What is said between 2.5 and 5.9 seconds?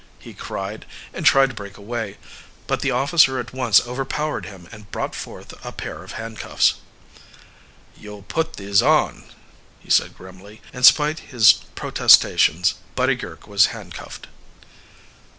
but the officer at once overpowered him and brought forth a